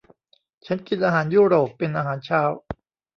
[0.65, 2.41] ฉันกินอาหารยุโรปเป็นอาหารเช้า